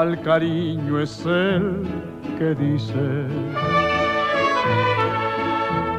[0.00, 1.86] al cariño es el
[2.38, 3.26] que dice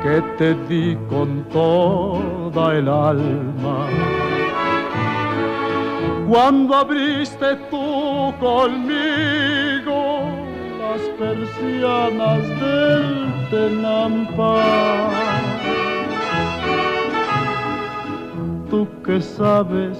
[0.02, 3.78] que te di con toda el alma.
[6.28, 10.02] Cuando abriste tú conmigo
[10.82, 14.56] las persianas del Tenampa.
[18.71, 19.97] Tú que sabes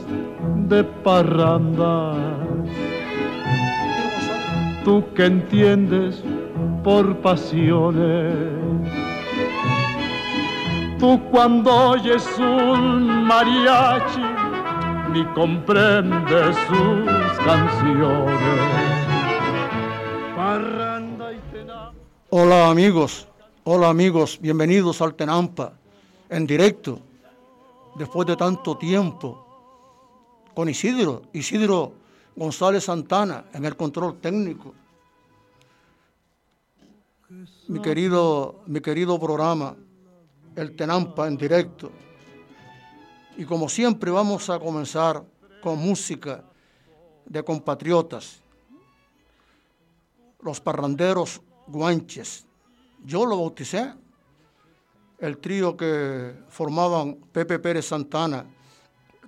[0.70, 2.41] de parrandas,
[4.84, 6.24] tú que entiendes
[6.84, 8.34] por pasiones.
[11.00, 14.22] Tú cuando oyes un mariachi
[15.14, 18.62] ni comprendes sus canciones.
[22.30, 23.28] Hola amigos,
[23.66, 25.74] hola amigos, bienvenidos al Tenampa
[26.30, 27.00] en directo,
[27.96, 29.46] después de tanto tiempo,
[30.54, 32.01] con Isidro, Isidro
[32.36, 34.74] González Santana en el control técnico.
[37.68, 39.76] Mi querido, mi querido programa,
[40.56, 41.92] el Tenampa en directo.
[43.38, 45.24] Y como siempre vamos a comenzar
[45.62, 46.44] con música
[47.26, 48.42] de compatriotas,
[50.42, 52.46] los parranderos guanches.
[53.04, 53.94] Yo lo bauticé,
[55.20, 58.46] el trío que formaban Pepe Pérez Santana,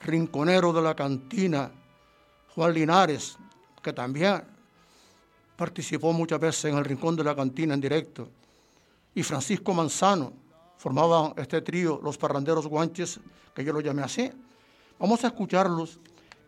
[0.02, 1.72] Rinconero de la Cantina,
[2.56, 3.38] Juan Linares,
[3.82, 4.44] que también
[5.56, 8.30] participó muchas veces en el Rincón de la Cantina en directo,
[9.16, 10.34] y Francisco Manzano,
[10.78, 13.20] formaban este trío, los parranderos guanches,
[13.54, 14.30] que yo lo llamé así.
[15.00, 16.00] Vamos a escucharlos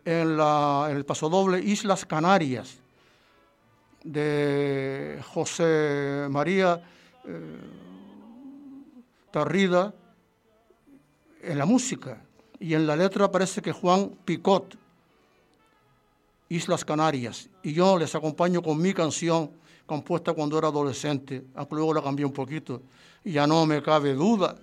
[0.04, 2.78] en, el pasodoble Islas Canarias
[4.04, 6.82] de José María
[7.24, 7.60] eh,
[9.32, 9.92] Tarrida
[11.42, 12.22] en la música
[12.60, 14.76] y en la letra parece que Juan Picot,
[16.48, 19.50] Islas Canarias, y yo les acompaño con mi canción
[19.84, 22.82] compuesta cuando era adolescente, aunque luego la cambié un poquito,
[23.24, 24.56] y ya no me cabe duda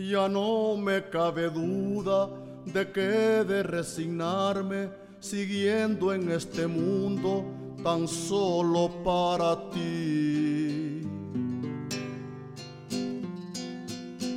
[0.00, 2.30] Ya no me cabe duda
[2.64, 7.44] de que de resignarme siguiendo en este mundo
[7.82, 11.02] tan solo para ti.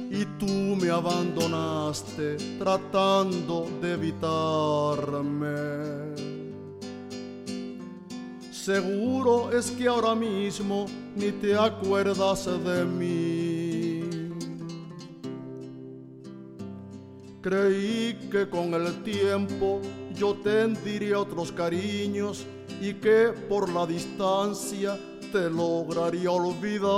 [0.10, 5.42] Y tú me abandonaste tratando de evitarme.
[8.52, 13.31] Seguro es que ahora mismo ni te acuerdas de mí.
[17.42, 19.82] Creí que con el tiempo
[20.14, 22.46] yo tendría otros cariños
[22.80, 24.96] y que por la distancia
[25.32, 26.92] te lograría olvidar.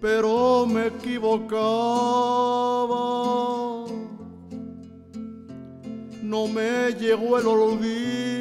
[0.00, 1.68] Pero me equivocaba.
[6.22, 8.37] No me llegó el olvido.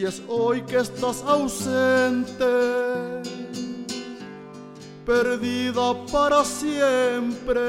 [0.00, 2.46] Y es hoy que estás ausente
[5.04, 7.60] perdida para siempre.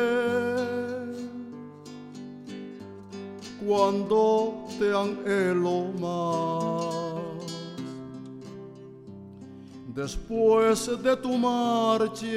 [3.67, 7.43] Cuando te anhelo más,
[9.93, 12.31] después de tu marcha,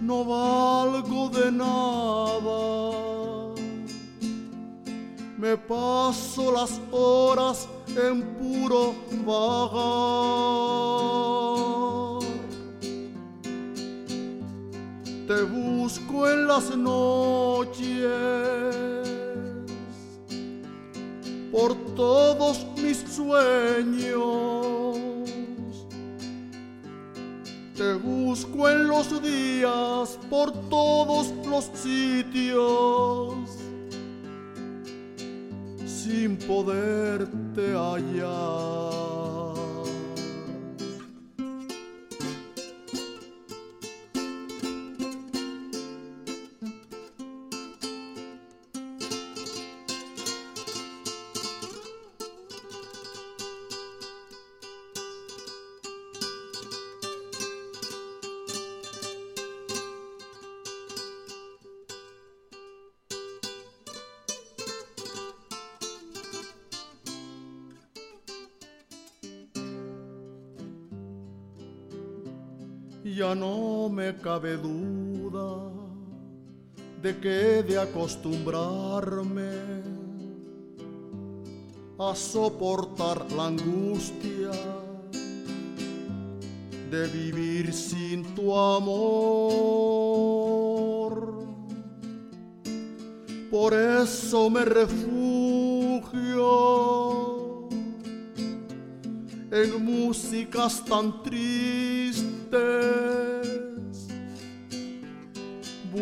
[0.00, 3.19] no valgo de nada.
[5.40, 7.66] Me paso las horas
[7.96, 8.94] en puro
[9.24, 9.80] vagar.
[15.26, 18.04] Te busco en las noches
[21.50, 24.98] por todos mis sueños.
[27.74, 33.49] Te busco en los días por todos los sitios
[36.10, 39.09] sin poderte hallar.
[74.22, 75.70] Cabe duda
[77.02, 79.50] de que de acostumbrarme
[81.98, 84.50] a soportar la angustia
[86.90, 89.00] de vivir sin tu amor.
[93.50, 95.28] Por eso me refugio
[99.50, 103.29] en músicas tan tristes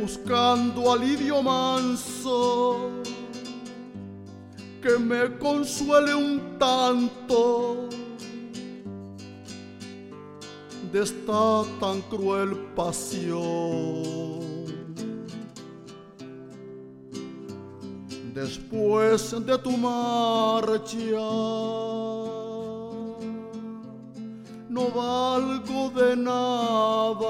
[0.00, 3.02] buscando alivio manso
[4.82, 7.88] que me consuele un tanto
[10.92, 14.38] de esta tan cruel pasión.
[18.34, 21.26] Después de tu marcha,
[24.68, 27.28] no valgo de nada.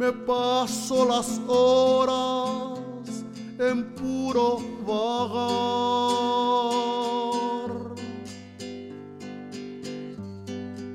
[0.00, 2.80] Me paso las horas
[3.58, 5.60] en puro vagar.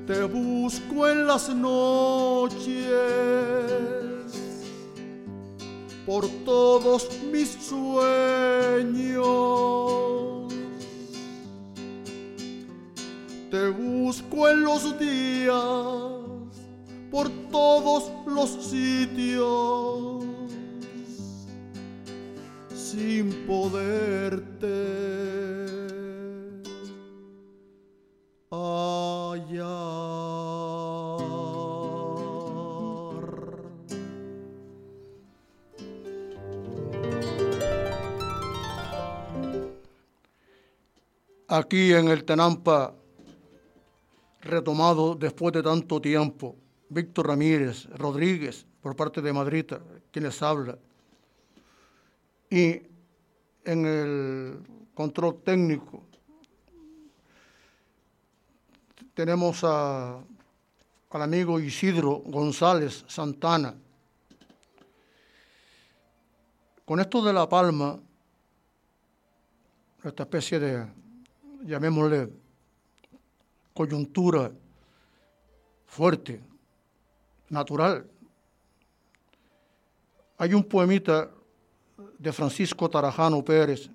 [0.08, 2.82] Te busco en las noches
[6.04, 9.26] por todos mis sueños
[13.50, 15.54] te busco en los días,
[17.16, 20.22] por todos los sitios,
[22.74, 24.66] sin poderte
[28.50, 29.56] hallar.
[41.48, 42.92] Aquí en el Tenampa
[44.42, 46.65] retomado después de tanto tiempo.
[46.88, 49.64] Víctor Ramírez Rodríguez, por parte de Madrid,
[50.10, 50.78] quienes habla.
[52.48, 52.80] Y
[53.64, 54.58] en el
[54.94, 56.02] control técnico
[59.14, 60.24] tenemos al
[61.10, 63.74] amigo Isidro González Santana.
[66.84, 67.98] Con esto de La Palma,
[70.04, 70.86] esta especie de,
[71.64, 72.30] llamémosle,
[73.74, 74.52] coyuntura
[75.86, 76.40] fuerte,
[77.48, 78.06] natural.
[80.38, 81.30] Hay un poemita
[82.18, 83.90] de Francisco Tarajano Pérez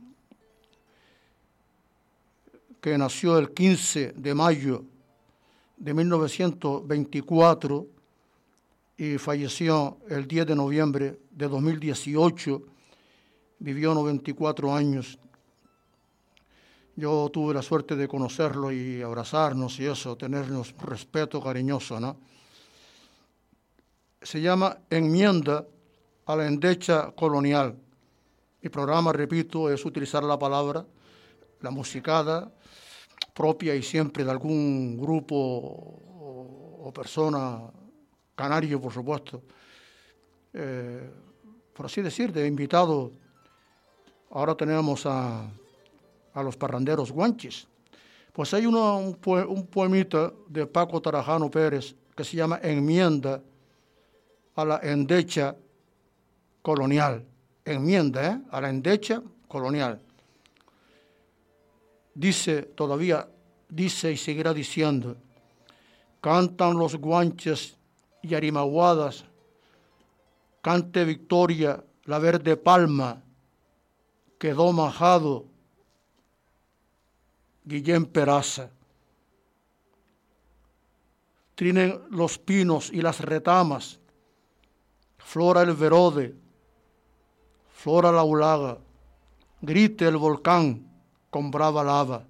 [2.79, 4.83] que nació el 15 de mayo
[5.77, 7.87] de 1924
[8.97, 12.61] y falleció el 10 de noviembre de 2018.
[13.59, 15.19] Vivió 94 años.
[16.95, 22.17] Yo tuve la suerte de conocerlo y abrazarnos y eso, tenernos respeto cariñoso, ¿no?
[24.21, 25.65] Se llama Enmienda
[26.25, 27.75] a la Endecha Colonial.
[28.61, 30.85] Mi programa, repito, es utilizar la palabra,
[31.61, 32.51] la musicada,
[33.33, 35.27] propia y siempre de algún grupo
[36.83, 37.61] o persona
[38.35, 39.41] canario, por supuesto,
[40.53, 41.09] eh,
[41.73, 43.11] por así decir, de invitado.
[44.29, 45.49] Ahora tenemos a,
[46.33, 47.67] a los parranderos guanches.
[48.33, 49.17] Pues hay un,
[49.69, 53.41] poemita de Paco Tarajano Pérez que se llama Enmienda
[54.55, 55.55] a la endecha
[56.61, 57.25] colonial.
[57.63, 58.41] Enmienda ¿eh?
[58.51, 60.01] a la endecha colonial.
[62.13, 63.27] Dice todavía,
[63.69, 65.15] dice y seguirá diciendo,
[66.19, 67.77] cantan los guanches
[68.21, 69.25] y arimaguadas,
[70.61, 73.23] cante victoria la verde palma,
[74.37, 75.45] quedó majado
[77.63, 78.71] Guillén Peraza.
[81.55, 84.00] Trinen los pinos y las retamas,
[85.23, 86.35] flora el verode,
[87.71, 88.77] flora la ulaga,
[89.61, 90.87] grite el volcán
[91.29, 92.25] con brava lava.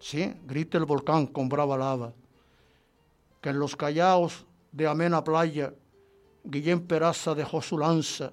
[0.00, 2.12] Sí, grite el volcán con brava lava.
[3.40, 5.72] Que en los callaos de amena playa
[6.44, 8.32] Guillén Peraza dejó su lanza,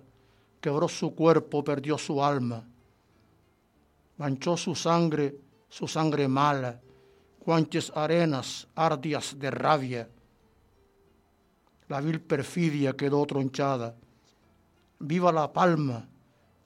[0.61, 2.65] quebró su cuerpo, perdió su alma,
[4.17, 5.35] manchó su sangre,
[5.69, 6.79] su sangre mala,
[7.39, 10.09] cuanches arenas ardias de rabia.
[11.87, 13.93] La vil perfidia quedó tronchada.
[14.99, 16.07] Viva la palma,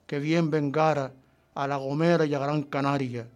[0.06, 1.12] que bien vengara
[1.54, 3.28] a La Gomera y a Gran Canaria,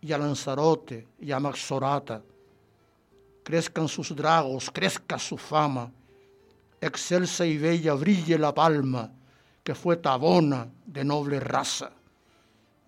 [0.00, 2.22] y a Lanzarote y a Maxorata
[3.42, 5.90] crezcan sus dragos, crezca su fama,
[6.80, 9.10] excelsa y bella brille la palma,
[9.62, 11.92] que fue tabona de noble raza.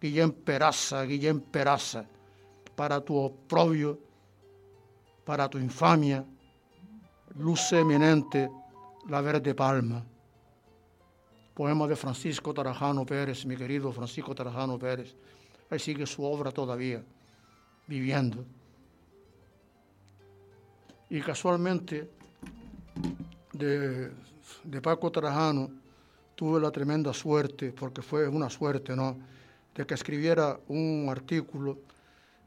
[0.01, 2.05] Guillén Peraza, Guillén Peraza,
[2.75, 3.99] para tu oprobio,
[5.25, 6.25] para tu infamia,
[7.39, 8.51] luce eminente
[9.09, 10.05] la verde palma.
[11.55, 15.15] Poema de Francisco Tarajano Pérez, mi querido Francisco Tarajano Pérez.
[15.71, 17.03] Ahí sigue su obra todavía,
[17.87, 18.45] viviendo.
[21.11, 22.11] Y casualmente,
[23.53, 24.11] de,
[24.83, 25.71] Paco Trajano,
[26.35, 29.17] tuve la tremenda suerte, porque fue una suerte, ¿no?,
[29.75, 31.79] de que escribiera un artículo,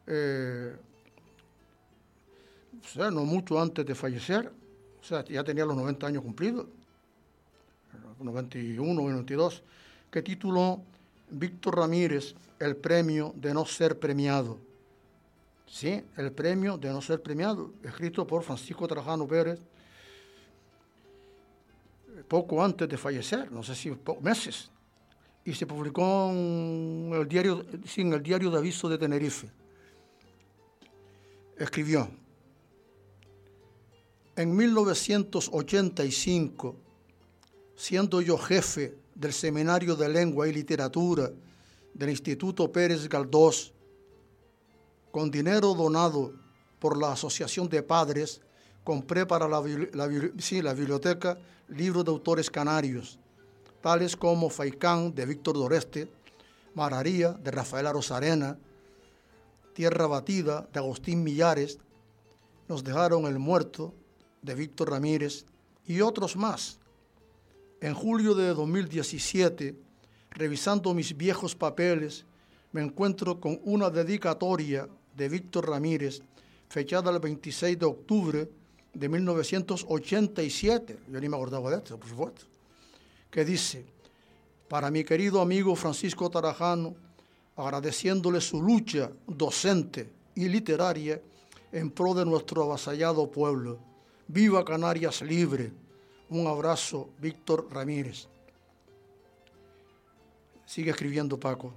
[0.06, 0.75] eh,
[2.98, 4.51] no mucho antes de fallecer,
[5.08, 6.66] sea, ya tenía los 90 años cumplidos,
[8.20, 9.64] 91, 92,
[10.12, 10.82] que tituló
[11.30, 14.58] Víctor Ramírez, el premio de no ser premiado.
[15.68, 16.02] ¿sí?
[16.16, 19.60] el premio de no ser premiado, escrito por Francisco Trajano Pérez,
[22.28, 24.72] poco antes de fallecer, no sé si meses,
[25.46, 29.50] y se publicó en el diario, en el diario de aviso de Tenerife.
[31.58, 32.10] Escribió,
[34.38, 36.75] en 1985,
[37.75, 41.32] siendo yo jefe del Seminario de Lengua y Literatura
[41.91, 43.74] del Instituto Pérez Galdós,
[45.12, 46.34] con dinero donado
[46.77, 48.41] por la Asociación de Padres,
[48.84, 51.39] compré para la, biblioteca
[51.70, 53.17] libros de autores canarios,
[53.82, 56.12] tales como Faicán de Víctor Doreste,
[56.75, 58.60] Mararía de Rafael Rosarena,
[59.74, 61.79] Tierra Batida de Agustín Millares,
[62.67, 63.96] Nos dejaron el muerto
[64.41, 65.46] de Víctor Ramírez
[65.86, 66.79] y otros más.
[67.82, 69.75] En julio de 2017,
[70.32, 72.25] revisando mis viejos papeles,
[72.72, 76.22] me encuentro con una dedicatoria de Víctor Ramírez,
[76.70, 78.50] fechada el 26 de octubre
[78.94, 82.46] de 1987, yo ni me acordaba de esto, por supuesto,
[83.29, 83.86] que dice,
[84.67, 86.96] para mi querido amigo Francisco Tarajano,
[87.56, 91.22] agradeciéndole su lucha docente y literaria
[91.72, 93.79] en pro de nuestro avasallado pueblo.
[94.27, 95.72] Viva Canarias libre.
[96.29, 98.27] Un abrazo, Víctor Ramírez.
[100.65, 101.74] Sigue escribiendo Paco.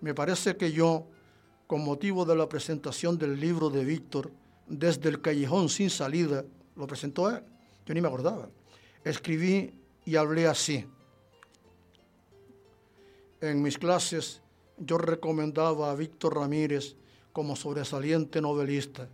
[0.00, 1.06] Me parece que yo
[1.68, 4.30] con motivo de la presentación del libro de Víctor,
[4.66, 7.42] desde el callejón sin salida, lo presentó él,
[7.86, 8.48] yo ni me acordaba.
[9.04, 9.72] Escribí
[10.04, 10.84] y hablé así.
[13.40, 14.42] En mis clases
[14.78, 16.96] yo recomendaba a Víctor Ramírez
[17.32, 19.08] como sobresaliente novelista.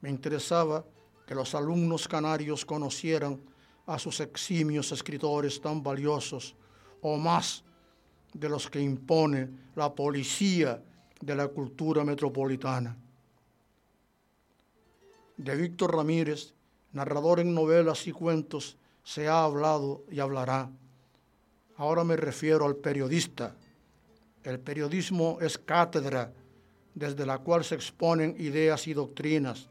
[0.00, 0.84] Me interesaba
[1.26, 3.40] que los alumnos canarios conocieran
[3.86, 6.54] a sus eximios escritores tan valiosos
[7.00, 7.64] o más
[8.32, 10.82] de los que impone la policía
[11.20, 12.96] de la cultura metropolitana.
[15.36, 16.54] De Víctor Ramírez,
[16.92, 20.70] narrador en novelas y cuentos, se ha hablado y hablará.
[21.76, 23.56] Ahora me refiero al periodista.
[24.42, 26.32] El periodismo es cátedra
[26.94, 29.68] desde la cual se exponen ideas y doctrinas,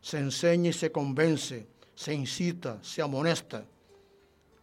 [0.00, 3.64] se enseña y se convence, se incita, se amonesta.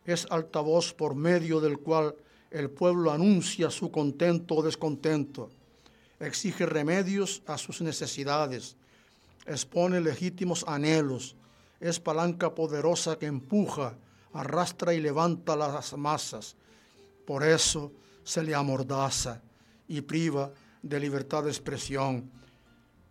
[0.06, 2.16] Es altavoz por medio del cual
[2.52, 5.50] el pueblo anuncia su contento o descontento,
[6.20, 8.78] exige remedios a sus necesidades,
[9.46, 11.36] expone legítimos anhelos,
[11.80, 13.98] es palanca poderosa que empuja,
[14.34, 16.56] arrastra y levanta las masas.
[17.26, 17.92] Por eso
[18.24, 19.42] se le amordaza
[19.88, 20.52] y priva
[20.82, 22.30] de libertad de expresión.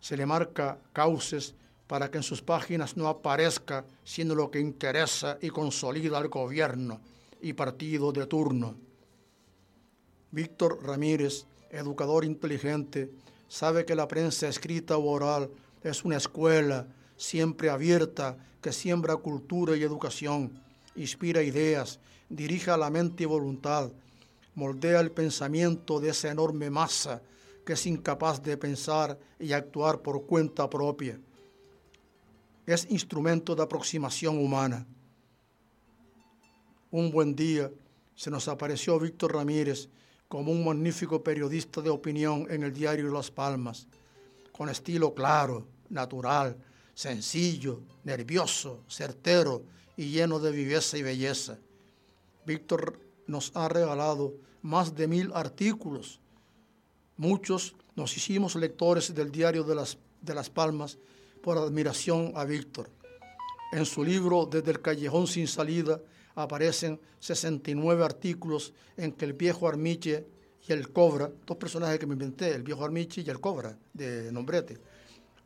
[0.01, 1.55] Se le marca cauces
[1.87, 7.01] para que en sus páginas no aparezca sino lo que interesa y consolida al gobierno
[7.43, 8.75] y partido de turno.
[10.31, 13.11] Víctor Ramírez, educador inteligente,
[13.49, 15.51] sabe que la prensa escrita o oral
[15.83, 20.59] es una escuela siempre abierta que siembra cultura y educación,
[20.97, 23.93] inspira ideas, dirige la mente y voluntad,
[24.55, 27.21] moldea el pensamiento de esa enorme masa
[27.65, 31.19] que es incapaz de pensar y actuar por cuenta propia
[32.67, 34.87] es instrumento de aproximación humana.
[36.91, 37.71] Un buen día
[38.15, 39.89] se nos apareció Víctor Ramírez
[40.29, 43.87] como un magnífico periodista de opinión en el diario Las Palmas,
[44.53, 46.57] con estilo claro, natural,
[46.95, 49.63] sencillo, nervioso, certero
[49.97, 51.59] y lleno de viveza y belleza.
[52.47, 56.21] Víctor nos ha regalado más de mil artículos.
[57.17, 60.99] Muchos nos hicimos lectores del diario de Las, de Las Palmas
[61.45, 62.89] por admiración a Víctor.
[63.71, 66.01] En su libro Desde el callejón sin salida
[66.35, 70.25] aparecen 69 artículos en que el viejo Armiche
[70.67, 74.33] y el Cobra, dos personajes que me inventé, el viejo Armiche y el Cobra de
[74.33, 74.79] Nombrete,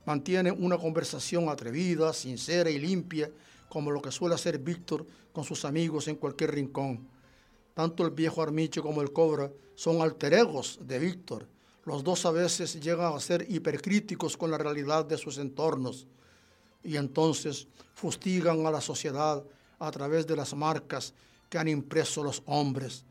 [0.07, 3.29] mantienen una conversación atrevida, sincera y limpia,
[3.69, 7.09] como lo que suele hacer Víctor con sus amigos en cualquier rincón.
[7.75, 11.58] Tanto el viejo Armiche como el Cobra son alter egos de Víctor
[11.88, 16.07] los dos a veces llegan a ser hipercríticos con la realidad de sus entornos
[16.85, 19.42] y entonces fustigan a la sociedad
[19.79, 21.14] a través de las marcas
[21.48, 23.07] que han impreso los hombres.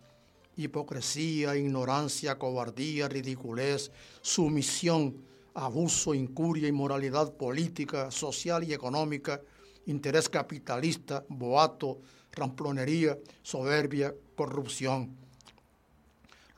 [0.58, 5.24] Hipocresía, ignorancia, cobardía, ridiculez, sumisión,
[5.56, 9.42] abuso, incuria, inmoralidad política, social y económica,
[9.88, 11.98] interés capitalista, boato,
[12.32, 15.18] ramplonería, soberbia, corrupción.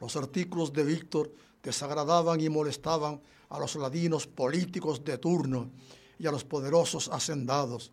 [0.01, 1.31] Los artículos de Víctor
[1.63, 5.69] desagradaban y molestaban a los ladinos políticos de turno
[6.17, 7.91] y a los poderosos hacendados.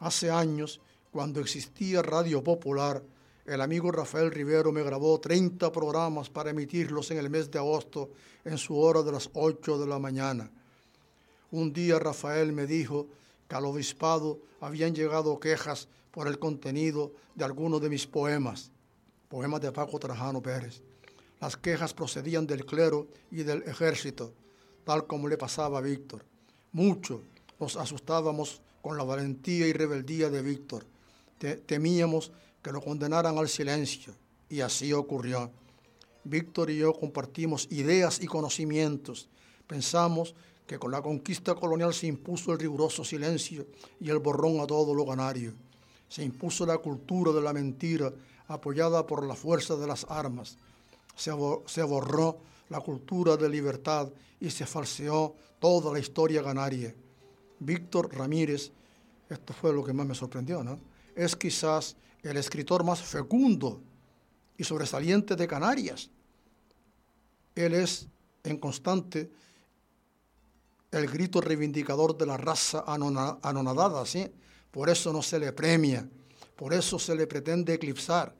[0.00, 0.80] Hace años,
[1.12, 3.02] cuando existía Radio Popular,
[3.46, 8.10] el amigo Rafael Rivero me grabó 30 programas para emitirlos en el mes de agosto
[8.44, 10.50] en su hora de las 8 de la mañana.
[11.50, 13.06] Un día Rafael me dijo
[13.46, 18.70] que al obispado habían llegado quejas por el contenido de algunos de mis poemas,
[19.28, 20.82] poemas de Paco Trajano Pérez.
[21.44, 24.32] Las quejas procedían del clero y del ejército,
[24.82, 26.24] tal como le pasaba a Víctor.
[26.72, 27.20] Mucho
[27.60, 30.86] nos asustábamos con la valentía y rebeldía de Víctor.
[31.66, 34.14] temíamos que lo condenaran al silencio,
[34.48, 35.50] y así ocurrió.
[36.24, 39.28] Víctor y yo compartimos ideas y conocimientos.
[39.66, 40.34] Pensamos
[40.66, 43.66] que con la conquista colonial se impuso el riguroso silencio
[44.00, 45.52] y el borrón a todo lo ganario.
[46.08, 48.10] Se impuso la cultura de la mentira
[48.48, 50.56] apoyada por la fuerza de las armas
[51.14, 56.94] se, borró la cultura de libertad y se falseó toda la historia ganaria.
[57.60, 58.72] Víctor Ramírez,
[59.28, 60.78] esto fue lo que más me sorprendió, ¿no?
[61.14, 63.80] Es quizás el escritor más fecundo
[64.56, 66.10] y sobresaliente de Canarias.
[67.54, 68.08] Él es
[68.42, 69.30] en constante
[70.90, 74.30] el grito reivindicador de la raza anonadada, ¿sí?
[74.70, 76.08] Por eso no se le premia,
[76.56, 78.34] por eso se le pretende eclipsar.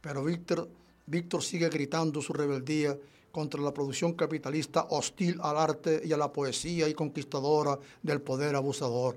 [0.00, 0.68] Pero Víctor
[1.08, 2.98] Víctor sigue gritando su rebeldía
[3.32, 8.54] contra la producción capitalista hostil al arte y a la poesía y conquistadora del poder
[8.54, 9.16] abusador.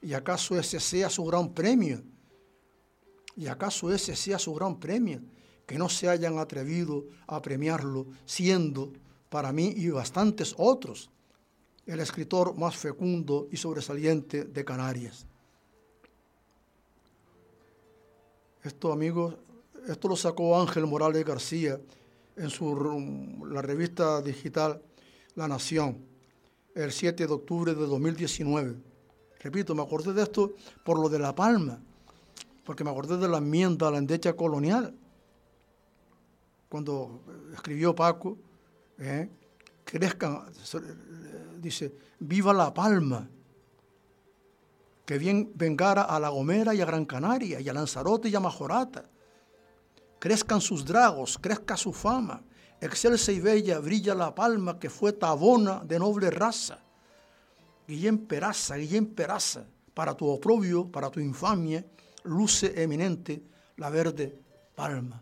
[0.00, 2.02] ¿Y acaso ese sea su gran premio?
[3.36, 5.20] ¿Y acaso ese sea su gran premio?
[5.66, 8.92] Que no se hayan atrevido a premiarlo, siendo,
[9.28, 11.10] para mí y bastantes otros,
[11.86, 15.26] el escritor más fecundo y sobresaliente de Canarias.
[18.62, 19.34] Esto, amigos,
[19.86, 21.80] esto lo sacó Ángel Morales García
[22.36, 24.82] en su, la revista digital
[25.34, 25.98] La Nación,
[26.74, 28.76] el 7 de octubre de 2019.
[29.40, 31.78] Repito, me acordé de esto por lo de La Palma,
[32.64, 34.94] porque me acordé de la enmienda a la endecha colonial,
[36.68, 37.20] cuando
[37.52, 38.36] escribió Paco,
[38.98, 39.28] ¿eh?
[39.84, 40.44] crezcan,
[41.60, 43.28] dice, viva La Palma,
[45.04, 48.40] que bien vengara a La Gomera y a Gran Canaria, y a Lanzarote y a
[48.40, 49.04] Majorata.
[50.24, 52.40] Crezcan sus dragos, crezca su fama,
[52.80, 56.78] excelsa y bella brilla la palma que fue tabona de noble raza.
[57.86, 61.84] Guillén Peraza, Guillén Peraza, para tu oprobio, para tu infamia,
[62.22, 63.42] luce eminente
[63.76, 64.34] la verde
[64.74, 65.20] palma.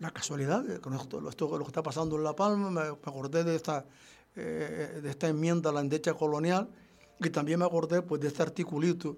[0.00, 3.86] La casualidad, con esto, lo que está pasando en La Palma, me, acordé de esta,
[4.36, 6.68] eh, de esta enmienda a la endecha colonial,
[7.18, 9.16] y también me acordé pues, de este articulito,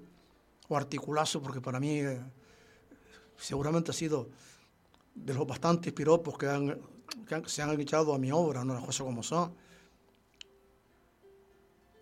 [0.68, 2.20] o articulazo, porque para mí eh,
[3.44, 4.30] seguramente ha sido
[5.14, 6.46] de los bastantes piropos que,
[7.46, 8.74] se han echado a mi obra, ¿no?
[8.74, 9.54] las cosas como son.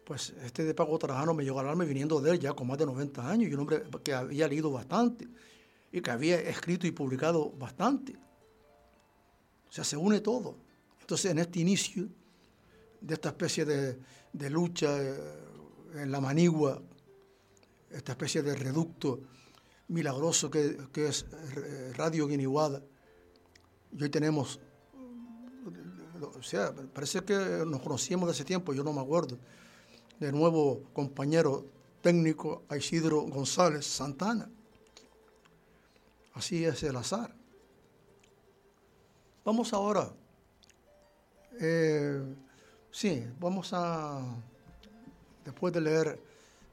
[0.04, 2.78] Pues este de Paco Trajano me llegó al alma viniendo de él ya con más
[2.78, 5.28] de 90 años, y un hombre que había leído bastante
[5.90, 8.14] y que había escrito y publicado bastante.
[9.68, 10.56] O sea, se une todo.
[11.00, 12.08] Entonces, en este inicio
[13.00, 13.98] de esta especie de,
[14.32, 15.14] de lucha eh,
[15.94, 16.80] en la manigua,
[17.90, 19.20] esta especie de reducto
[19.92, 21.26] milagroso que, es
[21.56, 22.82] eh, Radio Guiniguada.
[23.92, 24.58] Y hoy tenemos,
[26.20, 27.34] o sea, parece que
[27.66, 29.38] nos conocíamos de ese tiempo, yo no me acuerdo,
[30.18, 31.66] de nuevo compañero
[32.00, 34.48] técnico Isidro González Santana.
[36.34, 37.34] Así es el azar.
[39.44, 40.10] Vamos ahora,
[41.60, 42.22] eh,
[42.90, 44.22] sí, vamos a
[45.44, 46.20] después de leer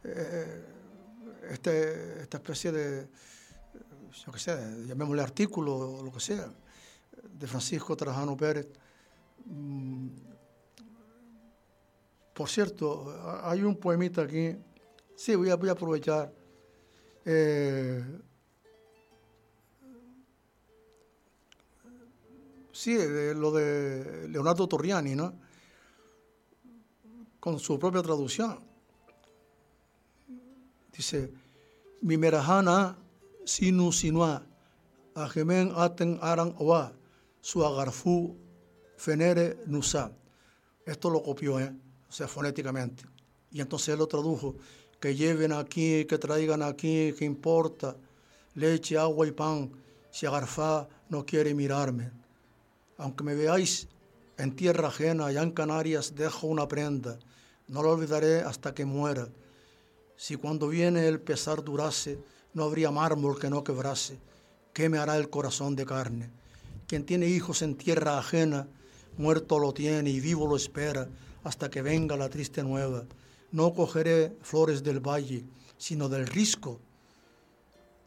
[0.04, 0.79] eh,
[1.50, 3.08] este, esta especie de,
[4.26, 6.52] yo qué sé, llamémosle artículo o lo que sea,
[7.24, 8.68] de Francisco Trajano Pérez.
[9.46, 10.08] Mm,
[12.34, 14.56] por cierto, hay un poemita aquí,
[15.16, 16.34] sí, voy a, voy a aprovechar.
[17.26, 18.04] Eh,
[22.72, 22.98] sí,
[23.36, 25.50] lo de Leonardo Torriani, ¿no?
[27.40, 28.60] con su propia traducción.
[30.96, 31.32] Dice,
[32.02, 32.96] Mimerahana
[33.46, 34.42] sinu sinua,
[35.16, 36.94] ajemen aten aran oa,
[37.42, 38.36] su agarfu
[38.98, 40.12] fenere nusa.
[40.86, 41.74] Esto lo copió, ¿eh?
[42.10, 43.04] o sea, fonéticamente.
[43.52, 44.56] Y entonces él lo tradujo,
[45.00, 47.96] que lleven aquí, que traigan aquí, que importa,
[48.56, 49.72] leche, agua y pan,
[50.12, 52.12] si Agarfá no quiere mirarme.
[52.98, 53.88] Aunque me veáis
[54.38, 57.20] en tierra ajena, allá en Canarias, dejo una prenda.
[57.68, 59.28] No lo olvidaré hasta que muera.
[60.20, 62.20] Si cuando viene el pesar durase,
[62.54, 64.20] no habría mármol que no quebrase.
[64.74, 66.30] ¿Qué me hará el corazón de carne?
[66.88, 68.68] Quien tiene hijos en tierra ajena,
[69.18, 71.08] muerto lo tiene y vivo lo espera
[71.46, 73.06] hasta que venga la triste nueva.
[73.54, 75.46] No cogeré flores del valle,
[75.78, 76.82] sino del risco.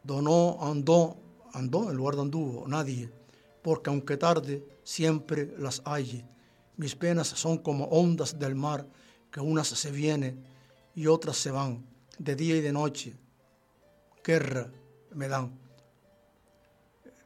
[0.03, 1.17] Donó, andó,
[1.53, 3.09] andó en lugar de anduvo, nadie
[3.63, 6.23] porque aunque tarde, siempre las hay.
[6.77, 8.85] Mis penas son como ondas del mar,
[9.31, 10.43] que unas se vienen
[10.93, 11.83] y otras se van,
[12.17, 13.13] de día y de noche.
[14.23, 14.69] Guerra
[15.15, 15.51] me dan.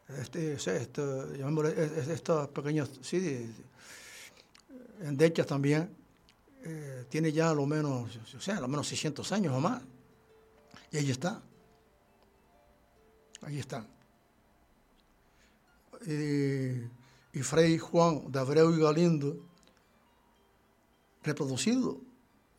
[0.07, 3.53] Este, esto, estos pequeños, sí,
[5.01, 5.89] endechas también,
[6.63, 9.81] eh, tiene ya lo menos, o sea, lo menos 600 años o más.
[10.91, 11.41] Y ahí está.
[13.41, 13.97] Ahí están
[16.05, 19.37] y, Frei Juan de Abreu y Galindo,
[21.23, 22.01] reproducido.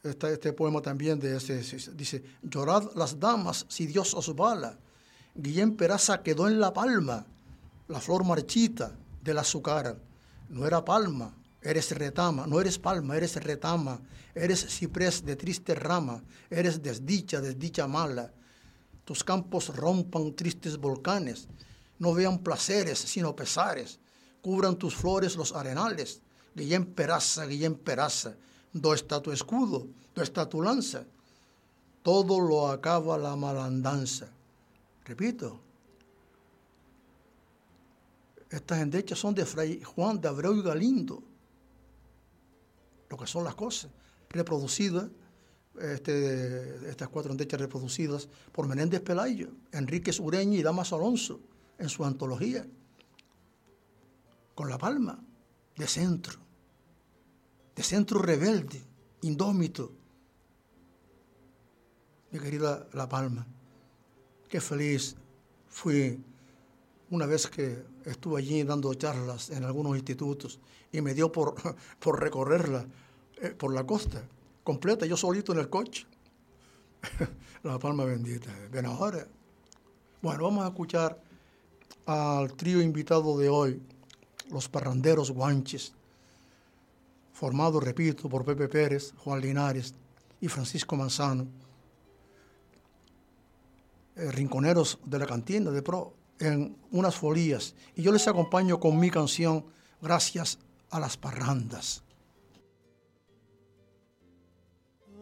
[0.02, 1.58] Este poema también de ese,
[1.94, 4.78] dice, llorad las damas si Dios os bala.
[5.34, 7.26] Guillén Peraza quedó en la palma,
[7.88, 9.98] la flor marchita del azúcar.
[10.50, 14.00] No era palma, eres retama, no eres palma, eres retama,
[14.34, 18.32] eres ciprés de triste rama, eres desdicha, desdicha mala.
[19.04, 21.48] Tus campos rompan tristes volcanes,
[21.98, 23.98] no vean placeres, sino pesares.
[24.42, 26.20] Cubran tus flores los arenales.
[26.54, 28.36] Guillén Peraza, Guillén Peraza,
[28.72, 29.86] ¿dónde está tu escudo?
[30.14, 31.04] ¿Dónde está tu lanza?
[32.02, 34.28] Todo lo acaba la malandanza.
[35.04, 35.60] Repito,
[38.50, 41.22] estas endechas son de Fray Juan de Abreu y Galindo,
[43.10, 43.90] lo que son las cosas,
[44.30, 45.08] reproducidas,
[45.80, 51.40] este, estas cuatro endechas reproducidas por Menéndez Pelayo, Enríquez Ureña y Damas Alonso
[51.78, 52.66] en su antología,
[54.54, 55.22] con La Palma,
[55.76, 56.38] de centro,
[57.78, 58.82] de centro rebelde,
[59.22, 59.92] indómito.
[62.32, 63.46] Mi querida La Palma,
[64.48, 65.14] qué feliz
[65.68, 66.20] fui
[67.10, 70.58] una vez que estuve allí dando charlas en algunos institutos
[70.90, 71.54] y me dio por,
[72.00, 72.84] por recorrerla
[73.40, 74.24] eh, por la costa
[74.64, 76.04] completa, yo solito en el coche.
[77.62, 78.52] la palma bendita.
[78.72, 79.24] Ven ahora.
[80.20, 81.22] Bueno, vamos a escuchar
[82.06, 83.80] al trío invitado de hoy,
[84.50, 85.94] los parranderos guanches,
[87.38, 89.94] formado, repito, por Pepe Pérez, Juan Linares
[90.40, 91.46] y Francisco Manzano,
[94.16, 97.76] eh, rinconeros de la cantina de Pro, en unas folías.
[97.94, 99.64] Y yo les acompaño con mi canción,
[100.00, 100.58] Gracias
[100.90, 102.04] a las Parrandas.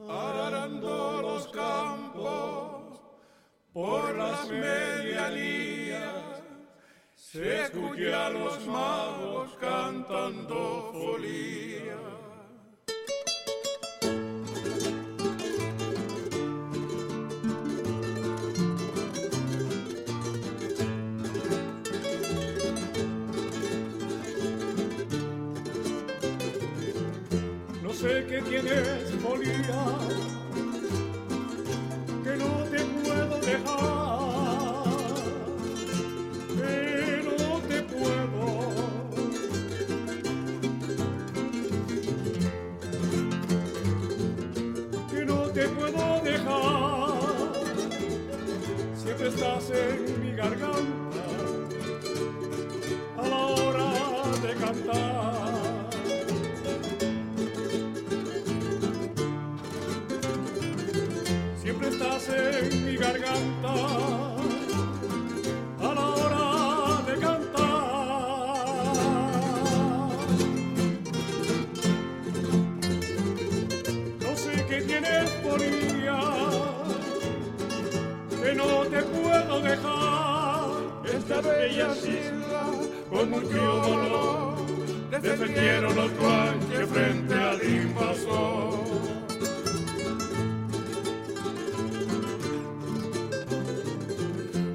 [0.06, 3.00] Arando los campos
[3.72, 5.55] por las medianías,
[7.32, 11.98] se escucha a los magos cantando folía.
[27.82, 30.25] No sé qué tienes, folía,
[49.28, 51.24] estás en mi garganta
[53.18, 53.92] a la hora
[54.42, 55.90] de cantar.
[61.60, 63.72] siempre estás en mi garganta
[65.80, 67.66] a la hora de cantar.
[74.20, 75.85] No sé qué tienes por ella,
[79.62, 80.66] dejar.
[81.04, 82.64] Esta bella isla
[83.10, 84.56] con mucho dolor
[85.10, 88.86] defendieron los guanches frente al invasor.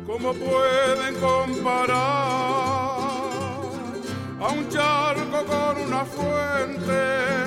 [0.08, 1.98] ¿Cómo pueden comparar
[4.40, 7.41] a un charco con una fuente?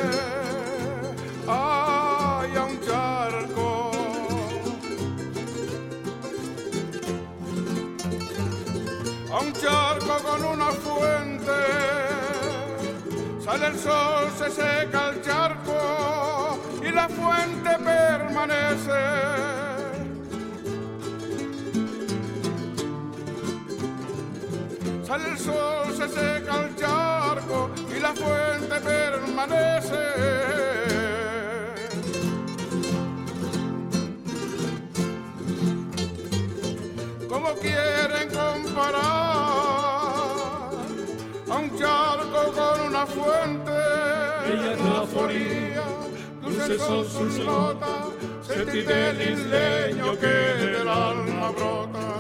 [13.55, 19.01] Sale el sol, se seca el charco y la fuente permanece.
[25.07, 30.05] Sale el sol, se seca el charco y la fuente permanece.
[37.29, 39.24] ¿Cómo quieren comparar
[46.69, 48.09] dulces son sus notas,
[48.47, 52.11] sentir del isleño que del alma brota.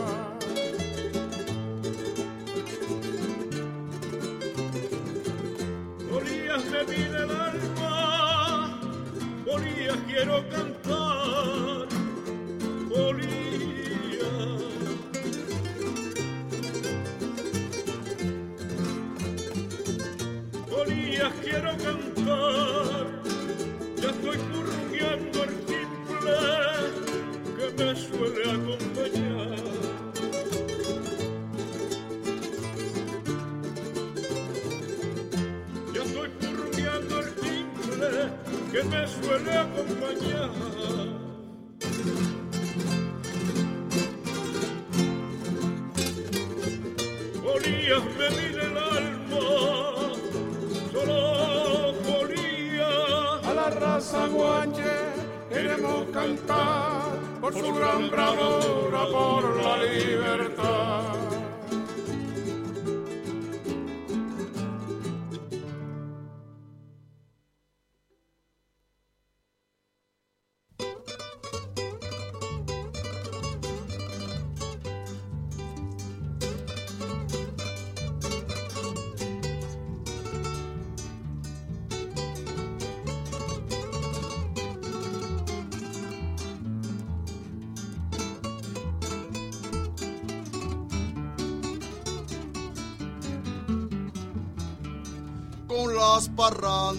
[6.70, 8.80] Me pide el alma,
[9.44, 11.88] Bolías quiero cantar,
[12.88, 13.28] Bolías.
[20.70, 23.13] Bolías quiero cantar,
[39.24, 40.53] suele acompañar.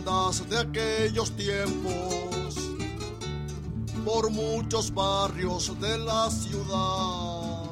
[0.03, 2.55] De aquellos tiempos,
[4.03, 7.65] por muchos barrios de la ciudad.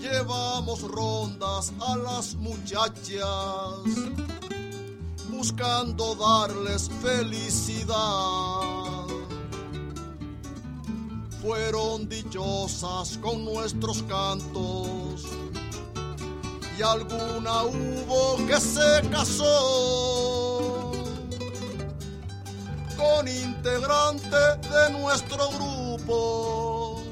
[0.00, 3.22] llevamos rondas a las muchachas,
[5.30, 7.96] buscando darles felicidad.
[11.40, 14.91] Fueron dichosas con nuestros cantos
[16.82, 20.92] alguna hubo que se casó
[22.96, 24.36] con integrante
[24.70, 27.02] de nuestro grupo,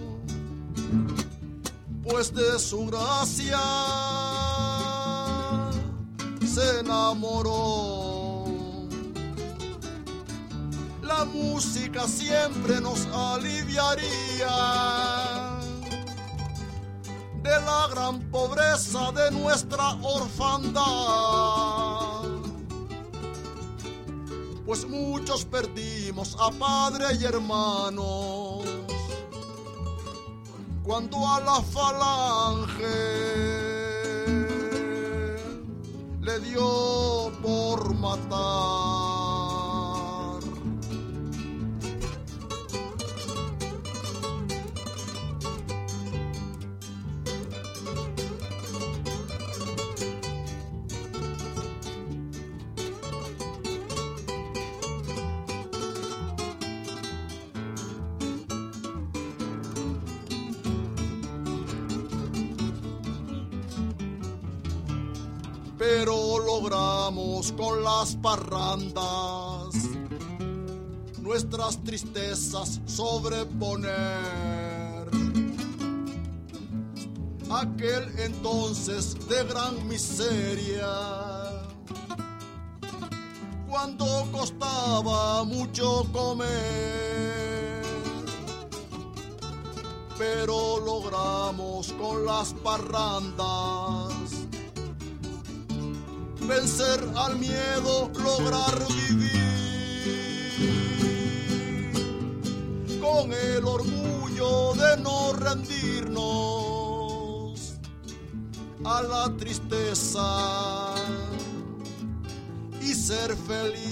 [2.03, 3.61] pues de su gracia
[6.47, 8.45] se enamoró.
[11.03, 14.49] La música siempre nos aliviaría
[17.43, 20.81] de la gran pobreza de nuestra orfandad.
[24.67, 28.65] Pues muchos perdimos a padre y hermanos
[30.85, 32.87] cuando a la falange
[36.21, 39.10] le dio por matar.
[67.61, 69.75] Con las parrandas.
[71.21, 73.91] Nuestras tristezas sobreponer.
[77.51, 80.87] Aquel entonces de gran miseria,
[83.69, 87.83] cuando costaba mucho comer,
[90.17, 94.10] pero logramos con las parrandas
[96.51, 99.31] vencer al miedo, lograr vivir
[103.01, 106.25] con el orgullo de no rendirnos
[108.85, 110.95] a la tristeza
[112.81, 113.83] y ser feliz.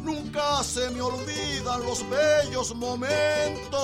[0.00, 3.74] Nunca se me olvidan los bellos momentos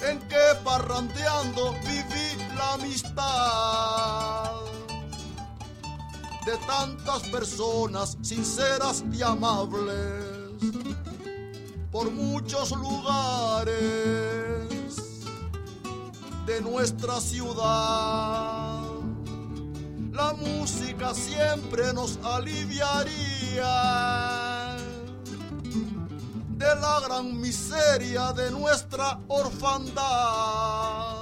[0.00, 2.27] en que parrandeando viví
[2.74, 4.50] amistad
[6.44, 10.38] de tantas personas sinceras y amables
[11.90, 13.76] por muchos lugares
[16.46, 18.82] de nuestra ciudad.
[20.12, 23.66] La música siempre nos aliviaría
[26.56, 31.17] de la gran miseria de nuestra orfandad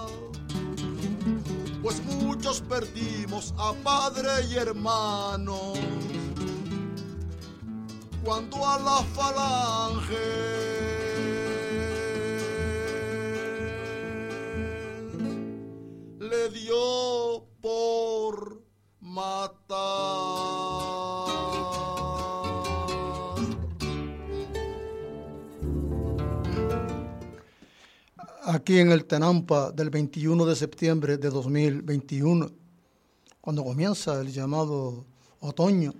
[1.86, 5.72] pues muchos perdimos a padre y hermano.
[8.24, 10.16] Cuando a la falange
[16.18, 18.60] le dio por
[18.98, 19.76] matar.
[28.46, 32.48] Aquí en el Tenampa del 21 de septiembre de 2021,
[33.40, 35.04] cuando comienza el llamado
[35.40, 35.92] otoño,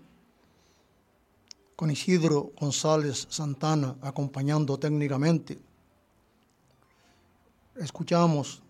[1.75, 5.59] con Isidro González Santana acompañando técnicamente.
[7.75, 8.63] Escuchamos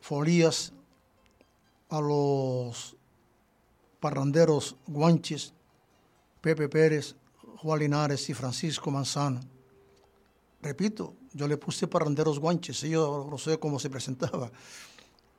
[0.00, 0.72] folías
[1.88, 2.96] a los
[4.00, 5.54] parranderos guanches,
[6.40, 7.14] Pepe Pérez,
[7.58, 9.59] Juan Linares y Francisco Manzano.
[10.62, 14.50] Repito, yo le puse parranderos guanches, yo no sé cómo se presentaba.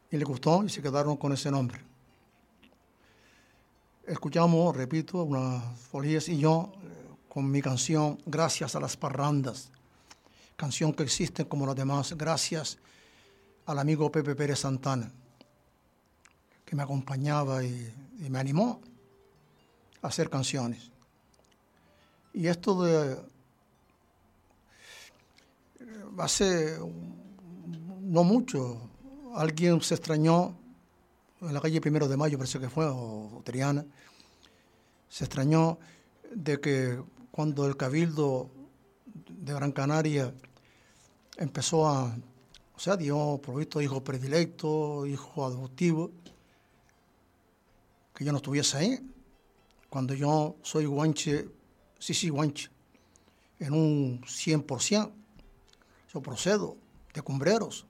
[0.09, 1.80] Y le gustó y se quedaron con ese nombre.
[4.05, 6.88] Escuchamos, repito, unas folías y yo eh,
[7.30, 9.69] con mi canción Gracias a las parrandas,
[10.55, 12.80] canción que existe como las demás, gracias
[13.67, 15.11] al amigo Pepe Pérez Santana,
[16.65, 18.82] que me acompañaba y, y me animó
[20.01, 20.89] a hacer canciones.
[22.34, 23.17] Y esto de
[26.17, 26.77] hace
[28.01, 28.89] no mucho,
[29.36, 30.57] alguien se extrañó
[31.41, 33.86] en la calle Primero de Mayo, parece que fue, o, Triana,
[35.09, 35.79] se extrañó
[36.34, 37.01] de que
[37.32, 38.49] cuando el Cabildo
[39.27, 40.34] de Gran Canaria
[41.38, 42.15] empezó a,
[42.75, 46.11] o sea, dio por visto hijo predilecto, hijo adoptivo,
[48.13, 48.99] que yo no estuviese ahí,
[49.89, 51.47] cuando yo soy guanche,
[51.97, 52.69] sí, sí, guanche,
[53.59, 55.11] en un 100%,
[56.14, 56.78] Yo procedo
[57.14, 57.86] de cumbreros,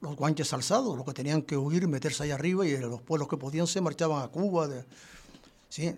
[0.00, 3.36] los guanches alzados, los que tenían que huir meterse allá arriba y los pueblos que
[3.36, 4.68] podían se marchaban a Cuba.
[5.68, 5.94] ¿sí?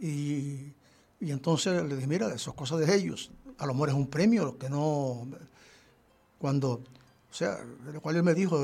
[0.00, 0.72] Y,
[1.20, 3.30] entonces le dije, mira, eso es cosa de ellos.
[3.58, 5.26] A lo mejor es un premio, que no...
[6.38, 6.84] Cuando,
[7.30, 7.58] o sea,
[7.92, 8.56] lo cual él me dijo,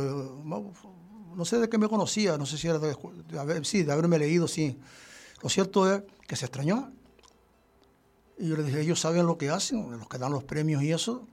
[1.34, 4.18] no sé de qué me conocía, no sé si era de, de, sí, de haberme
[4.18, 4.78] leído, sí.
[5.42, 6.92] Lo cierto es que se extrañó.
[8.38, 10.92] Y yo le dije, ellos saben lo que hacen, los que dan los premios y
[10.92, 11.26] eso.